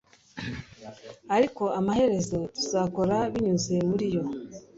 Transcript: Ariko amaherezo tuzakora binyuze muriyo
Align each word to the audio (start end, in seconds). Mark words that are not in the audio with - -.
Ariko 1.35 1.63
amaherezo 1.79 2.39
tuzakora 2.55 3.17
binyuze 3.31 3.73
muriyo 3.89 4.23